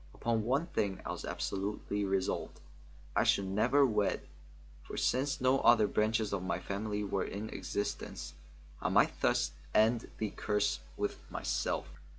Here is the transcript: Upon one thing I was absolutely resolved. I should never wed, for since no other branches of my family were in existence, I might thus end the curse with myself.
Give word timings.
Upon 0.15 0.41
one 0.45 0.65
thing 0.65 0.99
I 1.05 1.11
was 1.11 1.25
absolutely 1.25 2.03
resolved. 2.05 2.59
I 3.15 3.23
should 3.23 3.45
never 3.45 3.85
wed, 3.85 4.27
for 4.81 4.97
since 4.97 5.39
no 5.39 5.59
other 5.59 5.85
branches 5.85 6.33
of 6.33 6.41
my 6.41 6.57
family 6.57 7.03
were 7.03 7.23
in 7.23 7.51
existence, 7.51 8.33
I 8.81 8.89
might 8.89 9.21
thus 9.21 9.51
end 9.75 10.09
the 10.17 10.31
curse 10.31 10.79
with 10.97 11.19
myself. 11.29 11.87